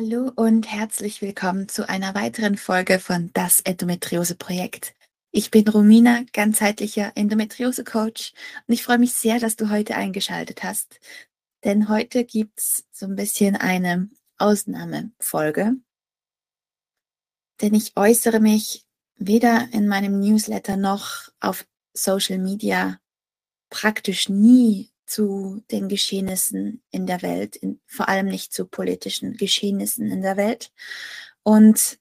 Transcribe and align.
Hallo 0.00 0.30
und 0.36 0.70
herzlich 0.70 1.22
willkommen 1.22 1.68
zu 1.68 1.88
einer 1.88 2.14
weiteren 2.14 2.56
Folge 2.56 3.00
von 3.00 3.32
Das 3.32 3.58
Endometriose 3.58 4.36
Projekt. 4.36 4.94
Ich 5.32 5.50
bin 5.50 5.66
Romina, 5.66 6.20
ganzheitlicher 6.32 7.10
Endometriose 7.16 7.82
Coach 7.82 8.32
und 8.68 8.74
ich 8.74 8.84
freue 8.84 8.98
mich 8.98 9.14
sehr, 9.14 9.40
dass 9.40 9.56
du 9.56 9.70
heute 9.70 9.96
eingeschaltet 9.96 10.62
hast. 10.62 11.00
Denn 11.64 11.88
heute 11.88 12.24
gibt's 12.24 12.86
so 12.92 13.06
ein 13.06 13.16
bisschen 13.16 13.56
eine 13.56 14.08
Ausnahmefolge. 14.36 15.74
Denn 17.60 17.74
ich 17.74 17.96
äußere 17.96 18.38
mich 18.38 18.86
weder 19.16 19.66
in 19.72 19.88
meinem 19.88 20.20
Newsletter 20.20 20.76
noch 20.76 21.28
auf 21.40 21.66
Social 21.92 22.38
Media 22.38 23.00
praktisch 23.68 24.28
nie 24.28 24.92
zu 25.08 25.62
den 25.70 25.88
Geschehnissen 25.88 26.82
in 26.90 27.06
der 27.06 27.22
Welt, 27.22 27.56
in, 27.56 27.80
vor 27.86 28.08
allem 28.08 28.26
nicht 28.26 28.52
zu 28.52 28.66
politischen 28.66 29.36
Geschehnissen 29.36 30.10
in 30.10 30.22
der 30.22 30.36
Welt. 30.36 30.70
Und 31.42 31.98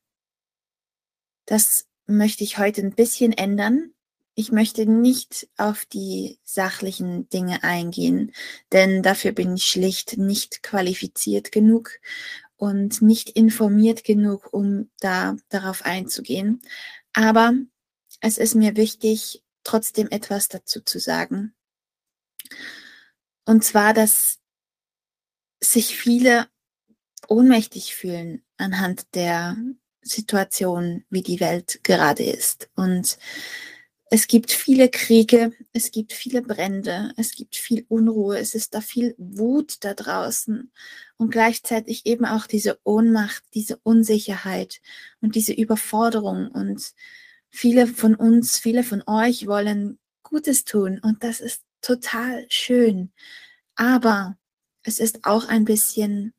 das 1.45 1.87
möchte 2.05 2.43
ich 2.43 2.57
heute 2.57 2.81
ein 2.81 2.95
bisschen 2.95 3.31
ändern. 3.33 3.93
Ich 4.35 4.51
möchte 4.51 4.85
nicht 4.85 5.47
auf 5.57 5.85
die 5.85 6.37
sachlichen 6.43 7.27
Dinge 7.29 7.63
eingehen, 7.63 8.33
denn 8.71 9.01
dafür 9.01 9.31
bin 9.31 9.55
ich 9.55 9.65
schlicht 9.65 10.17
nicht 10.17 10.61
qualifiziert 10.61 11.51
genug 11.51 11.91
und 12.55 13.01
nicht 13.01 13.29
informiert 13.29 14.03
genug, 14.03 14.53
um 14.53 14.89
da 14.99 15.37
darauf 15.49 15.85
einzugehen. 15.85 16.61
Aber 17.13 17.53
es 18.19 18.37
ist 18.37 18.55
mir 18.55 18.75
wichtig, 18.75 19.43
trotzdem 19.63 20.07
etwas 20.09 20.49
dazu 20.49 20.81
zu 20.81 20.99
sagen. 20.99 21.53
Und 23.47 23.63
zwar, 23.63 23.93
dass 23.93 24.39
sich 25.63 25.97
viele 25.97 26.47
ohnmächtig 27.29 27.95
fühlen 27.95 28.43
anhand 28.57 29.15
der 29.15 29.55
Situation, 30.01 31.05
wie 31.09 31.21
die 31.21 31.39
Welt 31.39 31.79
gerade 31.83 32.23
ist. 32.23 32.69
Und 32.75 33.17
es 34.11 34.27
gibt 34.27 34.51
viele 34.51 34.89
Kriege, 34.89 35.53
es 35.71 35.91
gibt 35.91 36.11
viele 36.11 36.41
Brände, 36.41 37.13
es 37.15 37.35
gibt 37.35 37.55
viel 37.55 37.85
Unruhe, 37.87 38.37
es 38.37 38.53
ist 38.53 38.73
da 38.73 38.81
viel 38.81 39.15
Wut 39.17 39.77
da 39.79 39.93
draußen 39.93 40.71
und 41.15 41.31
gleichzeitig 41.31 42.05
eben 42.05 42.25
auch 42.25 42.47
diese 42.47 42.79
Ohnmacht, 42.83 43.43
diese 43.53 43.77
Unsicherheit 43.83 44.81
und 45.21 45.35
diese 45.35 45.53
Überforderung. 45.53 46.49
Und 46.49 46.93
viele 47.49 47.87
von 47.87 48.13
uns, 48.13 48.59
viele 48.59 48.83
von 48.83 49.03
euch 49.07 49.47
wollen 49.47 49.99
Gutes 50.21 50.65
tun 50.65 50.99
und 51.01 51.23
das 51.23 51.39
ist 51.39 51.66
total 51.87 52.45
schön. 52.49 53.11
Aber 53.75 54.37
es 54.83 54.99
ist 54.99 55.23
auch 55.23 55.47
ein 55.47 55.63
bisschen 55.63 56.33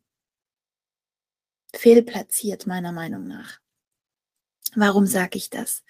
fehlplatziert, 1.74 2.66
meiner 2.66 2.92
Meinung 2.92 3.26
nach. 3.26 3.58
Warum 4.74 5.06
sage 5.06 5.38
ich 5.38 5.48
das? 5.48 5.84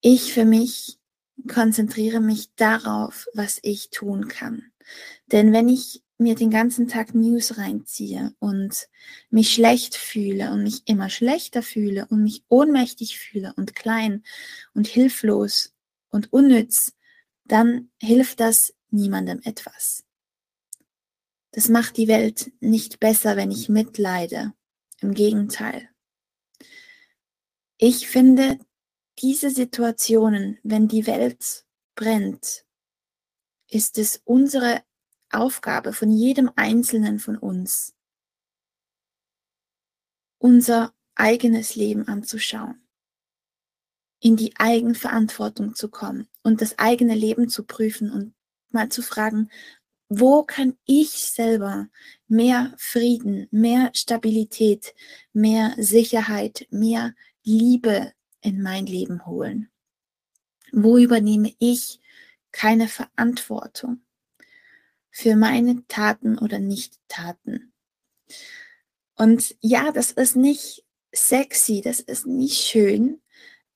Ich 0.00 0.32
für 0.32 0.44
mich 0.44 0.98
konzentriere 1.48 2.20
mich 2.20 2.52
darauf, 2.56 3.26
was 3.34 3.60
ich 3.62 3.90
tun 3.90 4.28
kann. 4.28 4.72
Denn 5.26 5.52
wenn 5.52 5.68
ich 5.68 6.02
mir 6.18 6.34
den 6.34 6.50
ganzen 6.50 6.88
Tag 6.88 7.14
News 7.14 7.56
reinziehe 7.56 8.34
und 8.40 8.88
mich 9.30 9.54
schlecht 9.54 9.94
fühle 9.94 10.50
und 10.50 10.64
mich 10.64 10.82
immer 10.86 11.08
schlechter 11.08 11.62
fühle 11.62 12.06
und 12.06 12.22
mich 12.22 12.44
ohnmächtig 12.48 13.18
fühle 13.18 13.54
und 13.56 13.74
klein 13.74 14.24
und 14.74 14.86
hilflos 14.86 15.72
und 16.10 16.32
unnütz, 16.32 16.94
dann 17.44 17.90
hilft 18.00 18.40
das 18.40 18.74
niemandem 18.90 19.40
etwas. 19.44 20.04
Das 21.52 21.68
macht 21.68 21.96
die 21.96 22.08
Welt 22.08 22.52
nicht 22.60 23.00
besser, 23.00 23.36
wenn 23.36 23.50
ich 23.50 23.68
mitleide. 23.68 24.52
Im 25.00 25.14
Gegenteil. 25.14 25.88
Ich 27.78 28.06
finde, 28.08 28.58
diese 29.18 29.50
Situationen, 29.50 30.58
wenn 30.62 30.88
die 30.88 31.06
Welt 31.06 31.64
brennt, 31.94 32.66
ist 33.68 33.96
es 33.96 34.20
unsere 34.24 34.82
Aufgabe 35.30 35.94
von 35.94 36.10
jedem 36.10 36.50
Einzelnen 36.54 37.18
von 37.18 37.38
uns, 37.38 37.94
unser 40.38 40.92
eigenes 41.14 41.76
Leben 41.76 42.06
anzuschauen 42.08 42.86
in 44.20 44.36
die 44.36 44.54
Eigenverantwortung 44.56 45.74
zu 45.74 45.88
kommen 45.88 46.28
und 46.42 46.60
das 46.60 46.78
eigene 46.78 47.14
Leben 47.14 47.48
zu 47.48 47.64
prüfen 47.64 48.10
und 48.10 48.34
mal 48.70 48.88
zu 48.88 49.02
fragen, 49.02 49.50
wo 50.08 50.42
kann 50.42 50.76
ich 50.86 51.10
selber 51.10 51.88
mehr 52.26 52.74
Frieden, 52.76 53.46
mehr 53.52 53.90
Stabilität, 53.94 54.94
mehr 55.32 55.74
Sicherheit, 55.78 56.66
mehr 56.70 57.14
Liebe 57.44 58.12
in 58.40 58.60
mein 58.60 58.86
Leben 58.86 59.24
holen? 59.26 59.70
Wo 60.72 60.98
übernehme 60.98 61.54
ich 61.58 62.00
keine 62.50 62.88
Verantwortung 62.88 64.02
für 65.10 65.36
meine 65.36 65.86
Taten 65.86 66.38
oder 66.38 66.58
Nicht-Taten? 66.58 67.72
Und 69.16 69.54
ja, 69.60 69.92
das 69.92 70.10
ist 70.12 70.34
nicht 70.34 70.84
sexy, 71.12 71.82
das 71.82 72.00
ist 72.00 72.26
nicht 72.26 72.56
schön, 72.56 73.20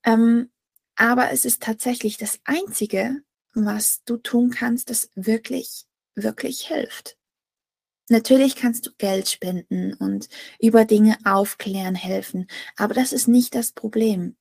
ähm, 0.04 0.50
aber 0.96 1.30
es 1.30 1.44
ist 1.44 1.62
tatsächlich 1.62 2.16
das 2.16 2.40
Einzige, 2.44 3.22
was 3.54 4.02
du 4.04 4.16
tun 4.16 4.50
kannst, 4.50 4.90
das 4.90 5.10
wirklich, 5.14 5.84
wirklich 6.14 6.66
hilft. 6.68 7.16
Natürlich 8.10 8.54
kannst 8.56 8.86
du 8.86 8.90
Geld 8.98 9.28
spenden 9.30 9.94
und 9.94 10.28
über 10.60 10.84
Dinge 10.84 11.16
aufklären 11.24 11.94
helfen, 11.94 12.48
aber 12.76 12.92
das 12.92 13.12
ist 13.12 13.28
nicht 13.28 13.54
das 13.54 13.72
Problem. 13.72 14.36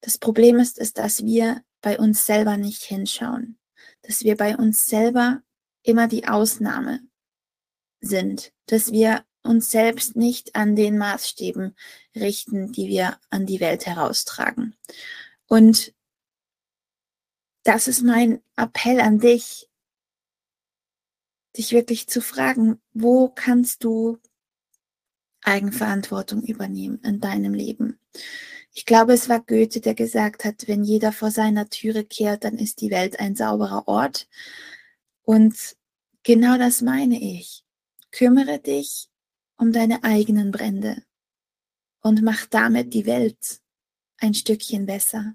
Das 0.00 0.18
Problem 0.18 0.58
ist, 0.58 0.78
ist, 0.78 0.98
dass 0.98 1.24
wir 1.24 1.62
bei 1.80 1.98
uns 1.98 2.26
selber 2.26 2.56
nicht 2.56 2.82
hinschauen, 2.82 3.58
dass 4.02 4.24
wir 4.24 4.36
bei 4.36 4.56
uns 4.56 4.84
selber 4.86 5.42
immer 5.84 6.08
die 6.08 6.26
Ausnahme 6.26 7.00
sind, 8.00 8.52
dass 8.66 8.90
wir 8.90 9.24
uns 9.44 9.70
selbst 9.70 10.16
nicht 10.16 10.56
an 10.56 10.74
den 10.74 10.98
Maßstäben 10.98 11.76
richten, 12.16 12.72
die 12.72 12.88
wir 12.88 13.18
an 13.30 13.46
die 13.46 13.60
Welt 13.60 13.86
heraustragen. 13.86 14.74
Und 15.46 15.94
das 17.62 17.88
ist 17.88 18.02
mein 18.02 18.40
Appell 18.56 19.00
an 19.00 19.18
dich, 19.18 19.68
dich 21.56 21.72
wirklich 21.72 22.08
zu 22.08 22.20
fragen, 22.20 22.80
wo 22.92 23.28
kannst 23.28 23.82
du 23.84 24.18
Eigenverantwortung 25.42 26.42
übernehmen 26.42 27.00
in 27.02 27.20
deinem 27.20 27.54
Leben? 27.54 27.98
Ich 28.72 28.84
glaube, 28.84 29.14
es 29.14 29.28
war 29.28 29.40
Goethe, 29.40 29.80
der 29.80 29.94
gesagt 29.94 30.44
hat, 30.44 30.68
wenn 30.68 30.84
jeder 30.84 31.10
vor 31.10 31.30
seiner 31.30 31.68
Türe 31.70 32.04
kehrt, 32.04 32.44
dann 32.44 32.58
ist 32.58 32.80
die 32.82 32.90
Welt 32.90 33.18
ein 33.18 33.34
sauberer 33.34 33.88
Ort. 33.88 34.28
Und 35.22 35.76
genau 36.22 36.58
das 36.58 36.82
meine 36.82 37.20
ich. 37.20 37.64
Kümmere 38.10 38.58
dich 38.58 39.08
um 39.56 39.72
deine 39.72 40.04
eigenen 40.04 40.50
Brände 40.50 41.02
und 42.00 42.22
mach 42.22 42.46
damit 42.46 42.92
die 42.92 43.06
Welt 43.06 43.60
ein 44.18 44.34
Stückchen 44.34 44.86
besser. 44.86 45.34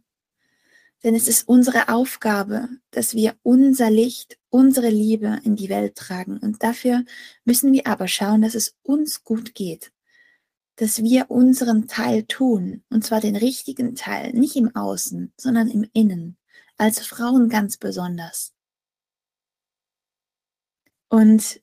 Denn 1.03 1.15
es 1.15 1.27
ist 1.27 1.47
unsere 1.47 1.89
Aufgabe, 1.89 2.69
dass 2.91 3.15
wir 3.15 3.35
unser 3.43 3.89
Licht, 3.89 4.37
unsere 4.49 4.89
Liebe 4.89 5.39
in 5.43 5.55
die 5.55 5.69
Welt 5.69 5.95
tragen. 5.95 6.37
Und 6.37 6.63
dafür 6.63 7.03
müssen 7.43 7.73
wir 7.73 7.87
aber 7.87 8.07
schauen, 8.07 8.41
dass 8.41 8.55
es 8.55 8.75
uns 8.83 9.23
gut 9.23 9.55
geht. 9.55 9.91
Dass 10.75 11.01
wir 11.01 11.31
unseren 11.31 11.87
Teil 11.87 12.23
tun. 12.23 12.83
Und 12.89 13.03
zwar 13.03 13.19
den 13.19 13.35
richtigen 13.35 13.95
Teil. 13.95 14.31
Nicht 14.33 14.55
im 14.55 14.75
Außen, 14.75 15.33
sondern 15.37 15.69
im 15.69 15.89
Innen. 15.93 16.37
Als 16.77 17.05
Frauen 17.05 17.49
ganz 17.49 17.77
besonders. 17.77 18.53
Und 21.09 21.61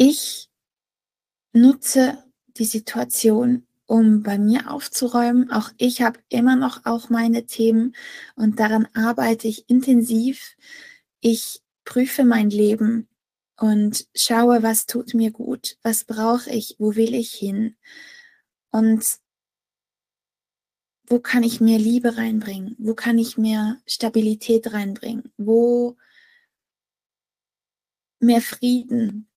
Ich 0.00 0.48
nutze 1.52 2.22
die 2.46 2.64
Situation, 2.64 3.66
um 3.88 4.22
bei 4.22 4.38
mir 4.38 4.70
aufzuräumen. 4.70 5.50
Auch 5.50 5.70
ich 5.78 6.02
habe 6.02 6.20
immer 6.28 6.56
noch 6.56 6.84
auch 6.84 7.08
meine 7.08 7.46
Themen 7.46 7.96
und 8.36 8.60
daran 8.60 8.86
arbeite 8.94 9.48
ich 9.48 9.68
intensiv. 9.70 10.56
Ich 11.20 11.62
prüfe 11.84 12.24
mein 12.24 12.50
Leben 12.50 13.08
und 13.58 14.06
schaue, 14.14 14.62
was 14.62 14.84
tut 14.84 15.14
mir 15.14 15.30
gut, 15.30 15.78
was 15.82 16.04
brauche 16.04 16.50
ich, 16.50 16.76
wo 16.78 16.96
will 16.96 17.14
ich 17.14 17.32
hin. 17.32 17.76
Und 18.70 19.04
wo 21.06 21.18
kann 21.18 21.42
ich 21.42 21.62
mehr 21.62 21.78
Liebe 21.78 22.18
reinbringen? 22.18 22.76
Wo 22.78 22.94
kann 22.94 23.16
ich 23.16 23.38
mehr 23.38 23.80
Stabilität 23.86 24.70
reinbringen? 24.74 25.32
Wo 25.38 25.96
mehr 28.20 28.42
Frieden? 28.42 29.30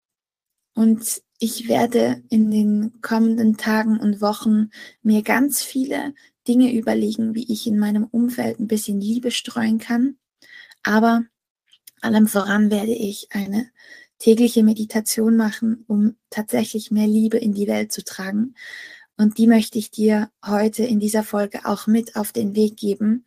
Und 0.73 1.23
ich 1.43 1.67
werde 1.67 2.21
in 2.29 2.51
den 2.51 3.01
kommenden 3.01 3.57
Tagen 3.57 3.99
und 3.99 4.21
Wochen 4.21 4.69
mir 5.01 5.23
ganz 5.23 5.63
viele 5.63 6.13
Dinge 6.47 6.71
überlegen, 6.71 7.33
wie 7.33 7.51
ich 7.51 7.65
in 7.65 7.79
meinem 7.79 8.03
Umfeld 8.05 8.59
ein 8.59 8.67
bisschen 8.67 9.01
Liebe 9.01 9.31
streuen 9.31 9.79
kann. 9.79 10.17
Aber 10.83 11.23
allem 11.99 12.27
voran 12.27 12.69
werde 12.69 12.93
ich 12.93 13.29
eine 13.31 13.71
tägliche 14.19 14.61
Meditation 14.61 15.35
machen, 15.35 15.83
um 15.87 16.15
tatsächlich 16.29 16.91
mehr 16.91 17.07
Liebe 17.07 17.39
in 17.39 17.55
die 17.55 17.67
Welt 17.67 17.91
zu 17.91 18.03
tragen. 18.03 18.53
Und 19.17 19.39
die 19.39 19.47
möchte 19.47 19.79
ich 19.79 19.89
dir 19.89 20.29
heute 20.45 20.83
in 20.83 20.99
dieser 20.99 21.23
Folge 21.23 21.65
auch 21.65 21.87
mit 21.87 22.15
auf 22.15 22.31
den 22.31 22.55
Weg 22.55 22.77
geben, 22.77 23.25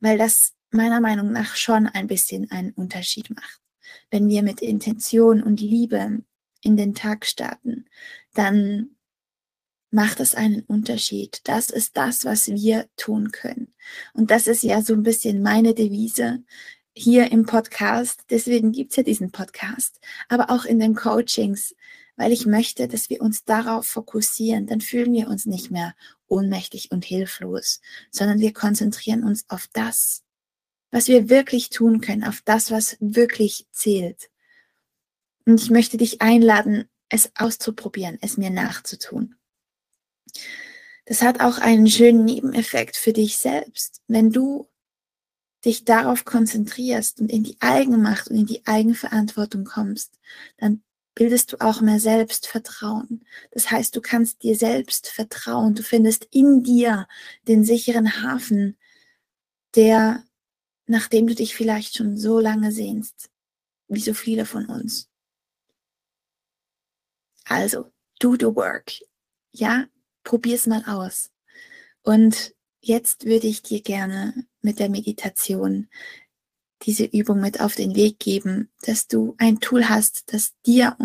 weil 0.00 0.18
das 0.18 0.52
meiner 0.70 1.00
Meinung 1.00 1.32
nach 1.32 1.56
schon 1.56 1.86
ein 1.86 2.08
bisschen 2.08 2.50
einen 2.50 2.72
Unterschied 2.72 3.30
macht. 3.30 3.62
Wenn 4.10 4.28
wir 4.28 4.42
mit 4.42 4.60
Intention 4.60 5.42
und 5.42 5.62
Liebe 5.62 6.22
in 6.64 6.76
den 6.76 6.94
Tag 6.94 7.26
starten, 7.26 7.86
dann 8.34 8.96
macht 9.90 10.18
es 10.18 10.34
einen 10.34 10.62
Unterschied. 10.62 11.40
Das 11.44 11.70
ist 11.70 11.96
das, 11.96 12.24
was 12.24 12.48
wir 12.48 12.88
tun 12.96 13.30
können. 13.30 13.72
Und 14.12 14.30
das 14.32 14.48
ist 14.48 14.64
ja 14.64 14.82
so 14.82 14.92
ein 14.92 15.04
bisschen 15.04 15.40
meine 15.40 15.72
Devise 15.72 16.42
hier 16.92 17.30
im 17.30 17.46
Podcast. 17.46 18.24
Deswegen 18.30 18.72
gibt's 18.72 18.96
ja 18.96 19.04
diesen 19.04 19.30
Podcast, 19.30 20.00
aber 20.28 20.50
auch 20.50 20.64
in 20.64 20.80
den 20.80 20.96
Coachings, 20.96 21.76
weil 22.16 22.32
ich 22.32 22.44
möchte, 22.44 22.88
dass 22.88 23.08
wir 23.08 23.20
uns 23.20 23.44
darauf 23.44 23.86
fokussieren. 23.86 24.66
Dann 24.66 24.80
fühlen 24.80 25.12
wir 25.12 25.28
uns 25.28 25.46
nicht 25.46 25.70
mehr 25.70 25.94
ohnmächtig 26.26 26.90
und 26.90 27.04
hilflos, 27.04 27.80
sondern 28.10 28.40
wir 28.40 28.52
konzentrieren 28.52 29.22
uns 29.22 29.44
auf 29.48 29.68
das, 29.72 30.24
was 30.90 31.06
wir 31.06 31.28
wirklich 31.28 31.70
tun 31.70 32.00
können, 32.00 32.24
auf 32.24 32.42
das, 32.44 32.70
was 32.72 32.96
wirklich 33.00 33.66
zählt. 33.70 34.28
Und 35.46 35.60
ich 35.60 35.70
möchte 35.70 35.96
dich 35.96 36.22
einladen, 36.22 36.88
es 37.08 37.30
auszuprobieren, 37.36 38.18
es 38.20 38.36
mir 38.36 38.50
nachzutun. 38.50 39.36
Das 41.06 41.22
hat 41.22 41.40
auch 41.40 41.58
einen 41.58 41.86
schönen 41.86 42.24
Nebeneffekt 42.24 42.96
für 42.96 43.12
dich 43.12 43.36
selbst. 43.36 44.00
Wenn 44.08 44.30
du 44.30 44.68
dich 45.64 45.84
darauf 45.84 46.24
konzentrierst 46.24 47.20
und 47.20 47.30
in 47.30 47.42
die 47.42 47.56
Eigenmacht 47.60 48.28
und 48.28 48.36
in 48.36 48.46
die 48.46 48.66
Eigenverantwortung 48.66 49.64
kommst, 49.64 50.18
dann 50.58 50.82
bildest 51.14 51.52
du 51.52 51.60
auch 51.60 51.80
mehr 51.80 52.00
Selbstvertrauen. 52.00 53.24
Das 53.52 53.70
heißt, 53.70 53.94
du 53.94 54.00
kannst 54.00 54.42
dir 54.42 54.56
selbst 54.56 55.08
vertrauen. 55.08 55.74
Du 55.74 55.82
findest 55.82 56.26
in 56.30 56.62
dir 56.62 57.06
den 57.46 57.64
sicheren 57.64 58.22
Hafen, 58.22 58.76
der, 59.74 60.24
nachdem 60.86 61.26
du 61.26 61.34
dich 61.34 61.54
vielleicht 61.54 61.96
schon 61.96 62.16
so 62.16 62.40
lange 62.40 62.72
sehnst, 62.72 63.30
wie 63.88 64.00
so 64.00 64.14
viele 64.14 64.44
von 64.44 64.66
uns. 64.66 65.08
Also, 67.44 67.92
do 68.18 68.34
the 68.34 68.46
work. 68.46 68.92
Ja, 69.52 69.86
probier's 70.22 70.66
mal 70.66 70.84
aus. 70.86 71.30
Und 72.02 72.54
jetzt 72.80 73.24
würde 73.24 73.46
ich 73.46 73.62
dir 73.62 73.82
gerne 73.82 74.46
mit 74.60 74.78
der 74.78 74.88
Meditation 74.88 75.88
diese 76.82 77.04
Übung 77.04 77.40
mit 77.40 77.60
auf 77.60 77.74
den 77.74 77.94
Weg 77.94 78.18
geben, 78.18 78.70
dass 78.82 79.06
du 79.06 79.34
ein 79.38 79.60
Tool 79.60 79.88
hast, 79.88 80.32
das 80.32 80.52
dir 80.66 80.96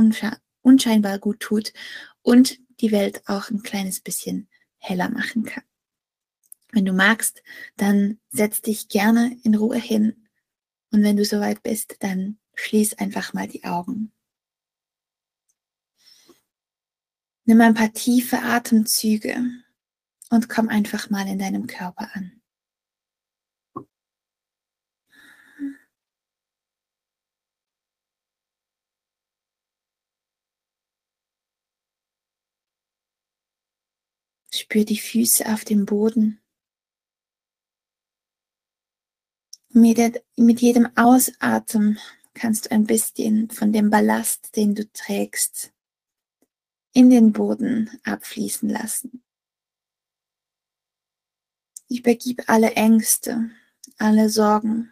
unscheinbar 0.62 1.20
gut 1.20 1.40
tut 1.40 1.74
und 2.22 2.60
die 2.82 2.92
Welt 2.92 3.22
auch 3.28 3.50
ein 3.50 3.64
kleines 3.64 4.02
bisschen 4.02 4.50
heller 4.78 5.10
machen 5.10 5.44
kann. 5.44 5.64
Wenn 6.72 6.86
du 6.86 6.94
magst, 6.94 7.44
dann 7.78 8.20
setz 8.30 8.62
dich 8.62 8.90
gerne 8.90 9.38
in 9.44 9.56
Ruhe 9.56 9.78
hin 9.78 10.28
und 10.92 11.04
wenn 11.04 11.18
du 11.18 11.26
soweit 11.26 11.64
bist, 11.64 11.98
dann 12.00 12.40
schließ 12.56 12.96
einfach 12.96 13.34
mal 13.34 13.48
die 13.48 13.64
Augen. 13.64 14.12
Nimm 17.50 17.62
ein 17.62 17.74
paar 17.74 17.92
tiefe 17.92 18.44
Atemzüge 18.44 19.44
und 20.30 20.50
komm 20.50 20.70
einfach 20.70 21.10
mal 21.10 21.28
in 21.28 21.40
deinem 21.40 21.66
Körper 21.66 22.08
an. 22.14 22.40
Spür 34.54 34.86
die 34.86 35.00
Füße 35.00 35.52
auf 35.52 35.66
dem 35.66 35.88
Boden. 35.88 36.40
Mit, 39.70 40.24
mit 40.38 40.62
jedem 40.62 40.96
Ausatmen 40.96 41.98
kannst 42.36 42.68
du 42.68 42.72
ein 42.74 42.86
bisschen 42.86 43.50
von 43.50 43.74
dem 43.74 43.90
Ballast, 43.90 44.56
den 44.56 44.76
du 44.76 44.88
trägst, 44.92 45.74
in 47.00 47.10
den 47.10 47.32
Boden 47.32 47.90
abfließen 48.04 48.68
lassen. 48.68 49.24
Übergib 51.88 52.44
alle 52.48 52.74
Ängste, 52.74 53.52
alle 53.98 54.30
Sorgen, 54.30 54.92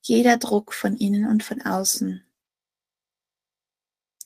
jeder 0.00 0.36
Druck 0.36 0.72
von 0.72 0.96
innen 0.96 1.26
und 1.26 1.42
von 1.42 1.60
außen. 1.60 2.24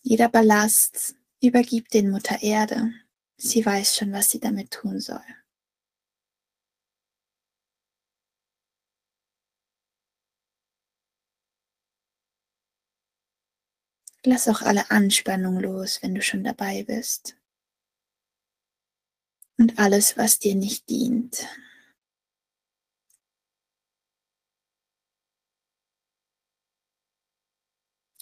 Jeder 0.02 0.28
Ballast 0.28 1.14
übergib 1.40 1.88
den 1.88 2.10
Mutter 2.10 2.42
Erde. 2.42 2.92
Sie 3.38 3.64
weiß 3.64 3.96
schon, 3.96 4.12
was 4.12 4.28
sie 4.28 4.40
damit 4.40 4.70
tun 4.70 5.00
soll. 5.00 5.24
Lass 14.24 14.46
auch 14.46 14.62
alle 14.62 14.88
Anspannung 14.92 15.58
los, 15.58 16.00
wenn 16.00 16.14
du 16.14 16.22
schon 16.22 16.44
dabei 16.44 16.84
bist. 16.84 17.36
Und 19.58 19.78
alles, 19.78 20.16
was 20.16 20.38
dir 20.38 20.54
nicht 20.54 20.88
dient. 20.88 21.46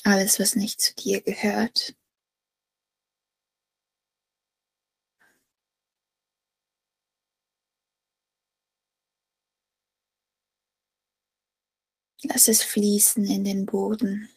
Alles, 0.05 0.41
was 0.41 0.57
nicht 0.57 0.81
zu 0.81 0.95
dir 0.95 1.21
gehört. 1.21 1.95
Lass 12.23 12.49
es 12.49 12.63
fließen 12.63 13.25
in 13.27 13.45
den 13.45 13.67
Boden. 13.67 14.29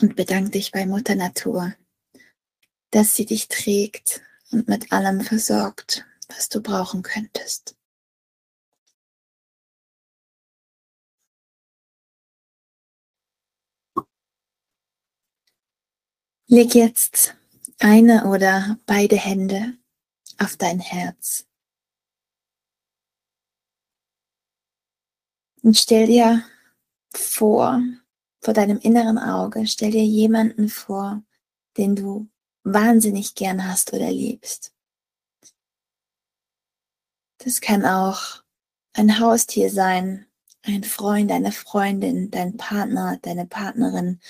Und 0.00 0.16
bedank 0.16 0.52
dich 0.52 0.72
bei 0.72 0.86
Mutter 0.86 1.14
Natur, 1.14 1.74
dass 2.90 3.14
sie 3.14 3.26
dich 3.26 3.48
trägt 3.48 4.22
und 4.50 4.66
mit 4.66 4.92
allem 4.92 5.20
versorgt, 5.20 6.06
was 6.28 6.48
du 6.48 6.62
brauchen 6.62 7.02
könntest. 7.02 7.76
Leg 16.46 16.74
jetzt 16.74 17.36
eine 17.78 18.26
oder 18.26 18.80
beide 18.86 19.16
Hände 19.16 19.78
auf 20.38 20.56
dein 20.56 20.80
Herz. 20.80 21.46
Und 25.62 25.76
stell 25.76 26.06
dir 26.06 26.44
vor, 27.14 27.82
vor 28.40 28.54
deinem 28.54 28.78
inneren 28.78 29.18
Auge, 29.18 29.66
stell 29.66 29.90
dir 29.90 30.04
jemanden 30.04 30.68
vor, 30.68 31.22
den 31.76 31.94
du 31.94 32.28
wahnsinnig 32.64 33.34
gern 33.34 33.66
hast 33.66 33.92
oder 33.92 34.10
liebst. 34.10 34.72
Das 37.38 37.60
kann 37.60 37.84
auch 37.84 38.42
ein 38.92 39.18
Haustier 39.18 39.70
sein, 39.70 40.26
ein 40.62 40.84
Freund, 40.84 41.32
eine 41.32 41.52
Freundin, 41.52 42.30
dein 42.30 42.56
Partner, 42.56 43.18
deine 43.22 43.46
Partnerin, 43.46 44.20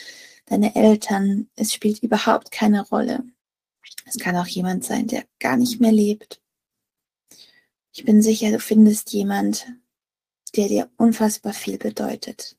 deine 0.47 0.75
Eltern, 0.77 1.49
es 1.57 1.73
spielt 1.73 2.03
überhaupt 2.03 2.51
keine 2.51 2.87
Rolle. 2.89 3.25
Es 4.05 4.19
kann 4.19 4.37
auch 4.37 4.47
jemand 4.47 4.85
sein, 4.85 5.07
der 5.07 5.25
gar 5.39 5.57
nicht 5.57 5.81
mehr 5.81 5.93
lebt. 5.93 6.41
Ich 7.93 8.05
bin 8.05 8.23
sicher, 8.23 8.51
du 8.51 8.61
findest 8.61 9.13
jemand, 9.13 9.67
der 10.55 10.69
dir 10.69 10.91
unfassbar 10.97 11.53
viel 11.53 11.79
bedeutet. 11.79 12.57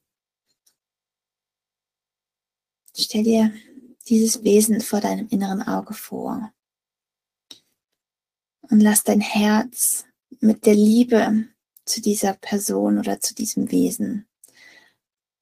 Stell 2.96 3.24
dir 3.24 3.54
dieses 4.08 4.44
Wesen 4.44 4.82
vor 4.82 5.02
deinem 5.02 5.28
inneren 5.30 5.62
Auge 5.62 5.94
vor. 5.94 6.54
Und 8.62 8.80
lass 8.80 9.04
dein 9.04 9.22
Herz 9.22 10.06
mit 10.40 10.66
der 10.66 10.76
Liebe 10.76 11.48
zu 11.86 12.02
dieser 12.02 12.34
Person 12.34 13.00
oder 13.00 13.20
zu 13.20 13.36
diesem 13.36 13.72
Wesen 13.72 14.28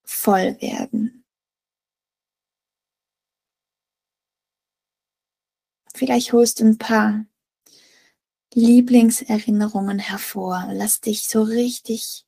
voll 0.04 0.60
werden. 0.62 1.24
Vielleicht 5.94 6.34
holst 6.34 6.60
du 6.60 6.66
ein 6.66 6.78
paar 6.78 7.26
Lieblingserinnerungen 8.54 10.00
hervor. 10.00 10.70
Lass 10.72 11.02
dich 11.02 11.28
so 11.28 11.44
richtig, 11.44 12.26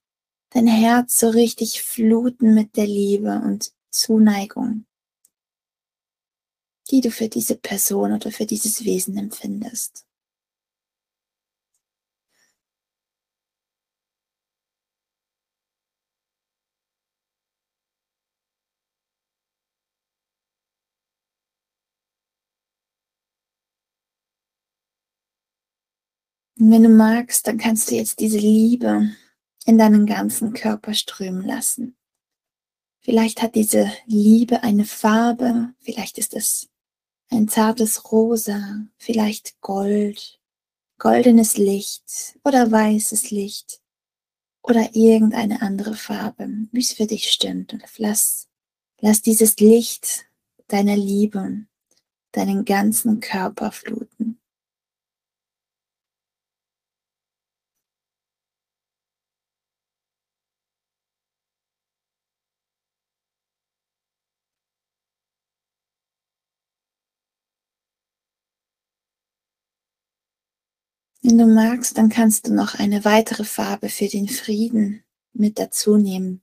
dein 0.49 0.67
Herz 0.67 1.17
so 1.17 1.29
richtig 1.29 1.81
fluten 1.81 2.53
mit 2.53 2.75
der 2.75 2.85
Liebe 2.85 3.41
und 3.43 3.71
Zuneigung, 3.89 4.85
die 6.91 7.01
du 7.01 7.11
für 7.11 7.29
diese 7.29 7.55
Person 7.55 8.13
oder 8.13 8.31
für 8.31 8.45
dieses 8.45 8.83
Wesen 8.85 9.17
empfindest. 9.17 10.05
Und 26.59 26.69
wenn 26.69 26.83
du 26.83 26.89
magst, 26.89 27.47
dann 27.47 27.57
kannst 27.57 27.89
du 27.89 27.95
jetzt 27.95 28.19
diese 28.19 28.37
Liebe 28.37 29.09
in 29.65 29.79
deinen 29.79 30.05
ganzen 30.05 30.53
Körper 30.53 30.93
strömen 30.93 31.43
lassen. 31.43 31.97
Vielleicht 32.99 33.41
hat 33.41 33.55
diese 33.55 33.91
Liebe 34.05 34.61
eine 34.61 34.85
Farbe, 34.85 35.73
vielleicht 35.79 36.19
ist 36.19 36.35
es 36.35 36.70
ein 37.31 37.47
zartes 37.47 38.11
Rosa, 38.11 38.85
vielleicht 38.97 39.59
Gold, 39.61 40.39
goldenes 40.97 41.57
Licht 41.57 42.37
oder 42.43 42.69
weißes 42.71 43.31
Licht 43.31 43.81
oder 44.61 44.89
irgendeine 44.93 45.61
andere 45.61 45.95
Farbe, 45.95 46.47
wie 46.71 46.81
es 46.81 46.93
für 46.93 47.07
dich 47.07 47.31
stimmt. 47.31 47.73
Und 47.73 47.83
lass, 47.97 48.47
lass 48.99 49.21
dieses 49.21 49.55
Licht 49.57 50.25
deiner 50.67 50.95
Liebe 50.97 51.65
deinen 52.33 52.65
ganzen 52.65 53.19
Körper 53.19 53.71
fluten. 53.71 54.40
Wenn 71.31 71.37
du 71.37 71.45
magst, 71.45 71.97
dann 71.97 72.09
kannst 72.09 72.47
du 72.47 72.53
noch 72.53 72.75
eine 72.75 73.05
weitere 73.05 73.45
Farbe 73.45 73.87
für 73.87 74.09
den 74.09 74.27
Frieden 74.27 75.01
mit 75.31 75.59
dazu 75.59 75.95
nehmen. 75.95 76.41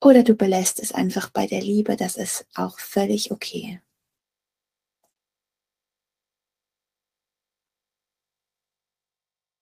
Oder 0.00 0.22
du 0.22 0.36
belässt 0.36 0.78
es 0.78 0.92
einfach 0.92 1.30
bei 1.30 1.48
der 1.48 1.60
Liebe, 1.60 1.96
das 1.96 2.16
ist 2.16 2.46
auch 2.54 2.78
völlig 2.78 3.32
okay. 3.32 3.80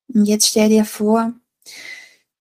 Und 0.08 0.26
jetzt 0.26 0.48
stell 0.48 0.68
dir 0.68 0.84
vor, 0.84 1.32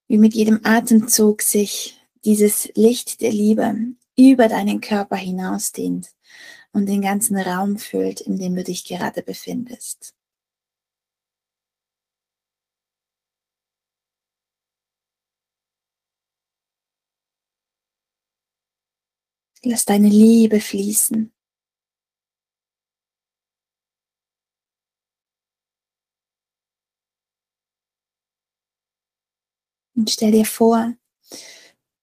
wie 0.09 0.17
mit 0.17 0.33
jedem 0.33 0.59
Atemzug 0.65 1.41
sich 1.41 2.01
dieses 2.25 2.69
Licht 2.75 3.21
der 3.21 3.31
Liebe 3.31 3.93
über 4.17 4.49
deinen 4.49 4.81
Körper 4.81 5.15
hinausdehnt 5.15 6.09
und 6.73 6.87
den 6.87 7.01
ganzen 7.01 7.37
Raum 7.37 7.77
füllt, 7.77 8.19
in 8.19 8.37
dem 8.37 8.57
du 8.57 8.65
dich 8.65 8.83
gerade 8.83 9.23
befindest. 9.23 10.18
Lass 19.63 19.85
deine 19.85 20.07
Liebe 20.07 20.61
fließen. 20.61 21.33
Und 29.95 30.09
stell 30.09 30.31
dir 30.31 30.45
vor, 30.45 30.93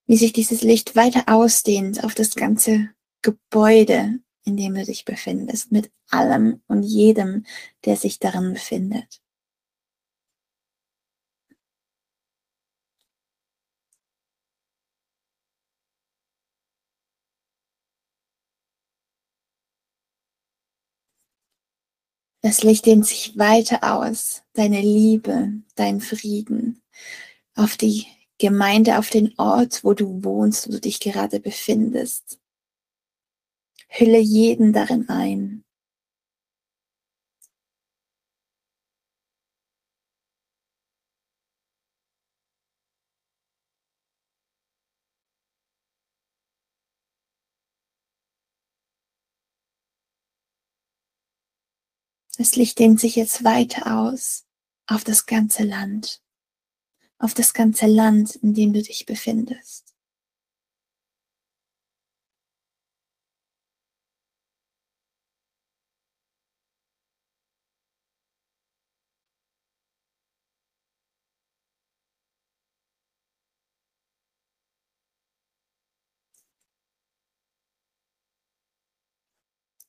wie 0.06 0.16
sich 0.18 0.34
dieses 0.34 0.60
Licht 0.60 0.96
weiter 0.96 1.24
ausdehnt 1.28 2.04
auf 2.04 2.14
das 2.14 2.34
ganze 2.34 2.90
Gebäude, 3.22 4.20
in 4.44 4.58
dem 4.58 4.74
du 4.74 4.84
dich 4.84 5.06
befindest, 5.06 5.72
mit 5.72 5.90
allem 6.10 6.62
und 6.68 6.82
jedem, 6.82 7.46
der 7.86 7.96
sich 7.96 8.18
darin 8.18 8.52
befindet. 8.52 9.22
Das 22.46 22.62
Licht 22.62 22.86
dehnt 22.86 23.04
sich 23.04 23.36
weiter 23.36 23.80
aus, 23.82 24.44
deine 24.52 24.80
Liebe, 24.80 25.50
dein 25.74 26.00
Frieden, 26.00 26.80
auf 27.56 27.76
die 27.76 28.06
Gemeinde, 28.38 29.00
auf 29.00 29.10
den 29.10 29.34
Ort, 29.36 29.82
wo 29.82 29.94
du 29.94 30.22
wohnst, 30.22 30.68
wo 30.68 30.70
du 30.74 30.80
dich 30.80 31.00
gerade 31.00 31.40
befindest. 31.40 32.38
Hülle 33.88 34.20
jeden 34.20 34.72
darin 34.72 35.08
ein. 35.08 35.64
Das 52.46 52.54
Licht 52.54 52.78
dehnt 52.78 53.00
sich 53.00 53.16
jetzt 53.16 53.42
weiter 53.42 53.98
aus 53.98 54.46
auf 54.86 55.02
das 55.02 55.26
ganze 55.26 55.64
Land, 55.64 56.22
auf 57.18 57.34
das 57.34 57.54
ganze 57.54 57.86
Land, 57.86 58.36
in 58.36 58.54
dem 58.54 58.72
du 58.72 58.80
dich 58.80 59.04
befindest. 59.04 59.96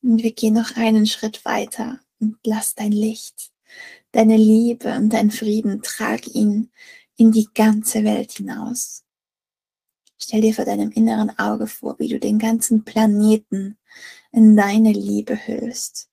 Und 0.02 0.24
wir 0.24 0.32
gehen 0.32 0.54
noch 0.54 0.76
einen 0.76 1.06
Schritt 1.06 1.44
weiter 1.44 2.00
und 2.20 2.36
lass 2.44 2.74
dein 2.74 2.92
Licht, 2.92 3.52
deine 4.12 4.36
Liebe 4.36 4.94
und 4.96 5.12
dein 5.12 5.30
Frieden, 5.30 5.82
trag 5.82 6.26
ihn 6.34 6.70
in 7.16 7.32
die 7.32 7.48
ganze 7.54 8.04
Welt 8.04 8.32
hinaus. 8.32 9.04
Stell 10.18 10.40
dir 10.40 10.54
vor 10.54 10.64
deinem 10.64 10.90
inneren 10.90 11.36
Auge 11.38 11.66
vor, 11.66 11.98
wie 11.98 12.08
du 12.08 12.18
den 12.18 12.38
ganzen 12.38 12.84
Planeten 12.84 13.78
in 14.32 14.56
deine 14.56 14.92
Liebe 14.92 15.36
hüllst. 15.46 16.08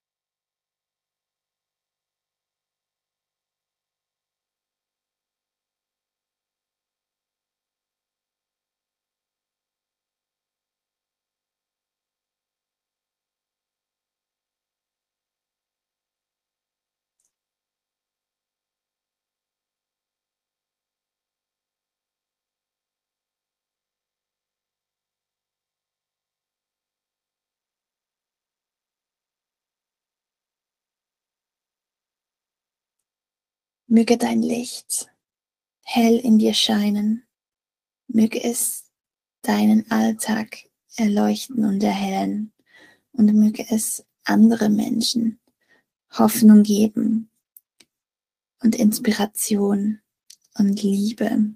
Möge 33.88 34.18
dein 34.18 34.42
Licht 34.42 35.08
hell 35.84 36.18
in 36.18 36.40
dir 36.40 36.54
scheinen. 36.54 37.24
Möge 38.08 38.44
es 38.44 38.86
deinen 39.44 39.90
Alltag 39.92 40.58
erleuchten 40.96 41.66
und 41.66 41.84
erhellen. 41.84 42.52
Und 43.12 43.34
möge 43.34 43.66
es 43.70 44.04
andere 44.24 44.70
Menschen 44.70 45.40
Hoffnung 46.12 46.64
geben 46.64 47.30
und 48.62 48.76
Inspiration 48.76 50.02
und 50.58 50.82
Liebe, 50.82 51.54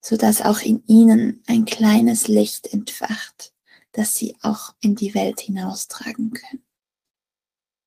sodass 0.00 0.42
auch 0.42 0.60
in 0.60 0.84
ihnen 0.86 1.42
ein 1.46 1.64
kleines 1.64 2.28
Licht 2.28 2.66
entfacht, 2.72 3.54
das 3.92 4.14
sie 4.14 4.36
auch 4.42 4.74
in 4.80 4.94
die 4.94 5.14
Welt 5.14 5.40
hinaustragen 5.40 6.32
können. 6.32 6.62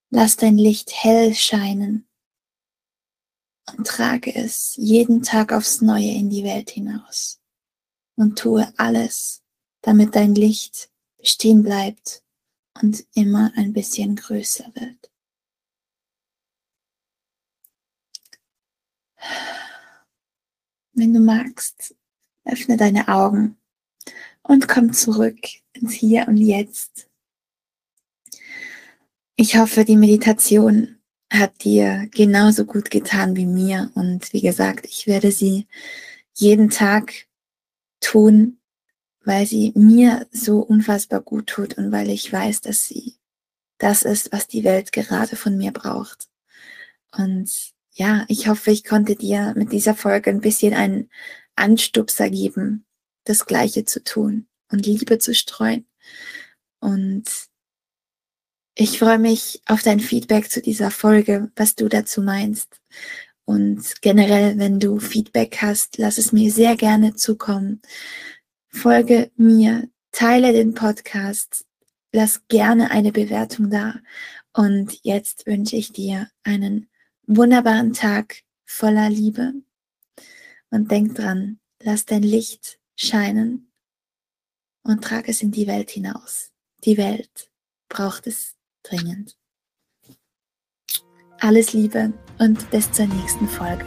Lass 0.09 0.35
dein 0.35 0.57
Licht 0.57 0.91
hell 0.91 1.33
scheinen 1.35 2.07
und 3.77 3.87
trage 3.87 4.33
es 4.35 4.75
jeden 4.77 5.23
Tag 5.23 5.53
aufs 5.53 5.81
Neue 5.81 6.11
in 6.11 6.29
die 6.29 6.43
Welt 6.43 6.69
hinaus 6.69 7.39
und 8.15 8.37
tue 8.37 8.71
alles, 8.77 9.43
damit 9.81 10.15
dein 10.15 10.35
Licht 10.35 10.89
bestehen 11.17 11.63
bleibt 11.63 12.23
und 12.81 13.05
immer 13.13 13.51
ein 13.55 13.73
bisschen 13.73 14.15
größer 14.15 14.71
wird. 14.73 15.11
Wenn 20.93 21.13
du 21.13 21.19
magst, 21.19 21.95
öffne 22.45 22.77
deine 22.77 23.07
Augen 23.07 23.57
und 24.43 24.67
komm 24.67 24.93
zurück 24.93 25.39
ins 25.73 25.93
Hier 25.93 26.27
und 26.27 26.37
Jetzt. 26.37 27.09
Ich 29.35 29.57
hoffe, 29.57 29.85
die 29.85 29.97
Meditation 29.97 31.00
hat 31.31 31.63
dir 31.63 32.09
genauso 32.11 32.65
gut 32.65 32.91
getan 32.91 33.37
wie 33.37 33.45
mir 33.45 33.89
und 33.95 34.33
wie 34.33 34.41
gesagt, 34.41 34.85
ich 34.85 35.07
werde 35.07 35.31
sie 35.31 35.65
jeden 36.35 36.69
Tag 36.69 37.13
tun, 38.01 38.59
weil 39.23 39.45
sie 39.45 39.71
mir 39.73 40.27
so 40.31 40.59
unfassbar 40.59 41.21
gut 41.21 41.47
tut 41.47 41.77
und 41.77 41.91
weil 41.91 42.09
ich 42.09 42.31
weiß, 42.31 42.61
dass 42.61 42.85
sie 42.85 43.15
das 43.77 44.03
ist, 44.03 44.33
was 44.33 44.47
die 44.47 44.65
Welt 44.65 44.91
gerade 44.91 45.35
von 45.37 45.57
mir 45.57 45.71
braucht. 45.71 46.27
Und 47.15 47.49
ja, 47.93 48.25
ich 48.27 48.47
hoffe, 48.47 48.71
ich 48.71 48.83
konnte 48.83 49.15
dir 49.15 49.53
mit 49.55 49.71
dieser 49.71 49.95
Folge 49.95 50.29
ein 50.29 50.41
bisschen 50.41 50.73
einen 50.73 51.09
Anstupser 51.55 52.29
geben, 52.29 52.85
das 53.23 53.45
Gleiche 53.45 53.85
zu 53.85 54.03
tun 54.03 54.47
und 54.69 54.85
Liebe 54.85 55.17
zu 55.17 55.33
streuen. 55.33 55.85
Und 56.79 57.25
ich 58.81 58.97
freue 58.97 59.19
mich 59.19 59.61
auf 59.67 59.83
dein 59.83 59.99
Feedback 59.99 60.49
zu 60.49 60.59
dieser 60.59 60.89
Folge, 60.89 61.51
was 61.55 61.75
du 61.75 61.87
dazu 61.87 62.23
meinst. 62.23 62.81
Und 63.45 64.01
generell, 64.01 64.57
wenn 64.57 64.79
du 64.79 64.99
Feedback 64.99 65.59
hast, 65.61 65.99
lass 65.99 66.17
es 66.17 66.31
mir 66.31 66.51
sehr 66.51 66.75
gerne 66.75 67.13
zukommen. 67.13 67.83
Folge 68.69 69.29
mir, 69.35 69.87
teile 70.11 70.51
den 70.51 70.73
Podcast, 70.73 71.63
lass 72.11 72.47
gerne 72.47 72.89
eine 72.89 73.11
Bewertung 73.11 73.69
da. 73.69 73.99
Und 74.51 74.97
jetzt 75.03 75.45
wünsche 75.45 75.75
ich 75.75 75.91
dir 75.91 76.31
einen 76.41 76.89
wunderbaren 77.27 77.93
Tag 77.93 78.37
voller 78.65 79.11
Liebe. 79.11 79.53
Und 80.71 80.89
denk 80.89 81.13
dran, 81.13 81.59
lass 81.83 82.07
dein 82.07 82.23
Licht 82.23 82.79
scheinen 82.95 83.71
und 84.81 85.03
trag 85.03 85.29
es 85.29 85.43
in 85.43 85.51
die 85.51 85.67
Welt 85.67 85.91
hinaus. 85.91 86.49
Die 86.83 86.97
Welt 86.97 87.51
braucht 87.87 88.25
es 88.25 88.55
dringend. 88.83 89.37
Alles 91.39 91.73
Liebe 91.73 92.13
und 92.39 92.69
bis 92.71 92.91
zur 92.91 93.07
nächsten 93.07 93.47
Folge. 93.47 93.85